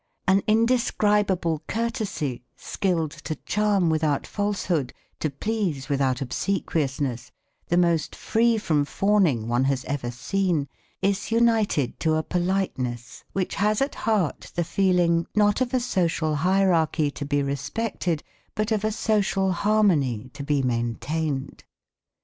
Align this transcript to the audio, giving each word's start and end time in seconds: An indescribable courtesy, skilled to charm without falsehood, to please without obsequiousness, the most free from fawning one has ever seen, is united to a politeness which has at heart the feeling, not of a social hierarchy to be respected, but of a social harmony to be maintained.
An 0.27 0.41
indescribable 0.47 1.61
courtesy, 1.67 2.43
skilled 2.55 3.11
to 3.11 3.35
charm 3.35 3.87
without 3.91 4.25
falsehood, 4.25 4.93
to 5.19 5.29
please 5.29 5.89
without 5.89 6.21
obsequiousness, 6.21 7.29
the 7.67 7.77
most 7.77 8.15
free 8.15 8.57
from 8.57 8.83
fawning 8.83 9.47
one 9.47 9.65
has 9.65 9.85
ever 9.85 10.09
seen, 10.09 10.67
is 11.03 11.29
united 11.29 11.99
to 11.99 12.15
a 12.15 12.23
politeness 12.23 13.23
which 13.33 13.53
has 13.53 13.79
at 13.79 13.93
heart 13.93 14.51
the 14.55 14.63
feeling, 14.63 15.27
not 15.35 15.61
of 15.61 15.71
a 15.71 15.79
social 15.79 16.33
hierarchy 16.37 17.11
to 17.11 17.23
be 17.23 17.43
respected, 17.43 18.23
but 18.55 18.71
of 18.71 18.83
a 18.83 18.91
social 18.91 19.51
harmony 19.51 20.31
to 20.33 20.41
be 20.43 20.63
maintained. 20.63 21.63